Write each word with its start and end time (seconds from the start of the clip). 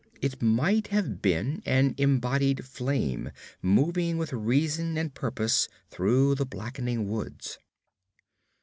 It 0.19 0.41
might 0.41 0.87
have 0.87 1.21
been 1.21 1.61
an 1.63 1.93
embodied 1.99 2.65
flame 2.65 3.29
moving 3.61 4.17
with 4.17 4.33
reason 4.33 4.97
and 4.97 5.13
purpose 5.13 5.69
through 5.91 6.33
the 6.33 6.45
blackening 6.47 7.07
woods. 7.07 7.59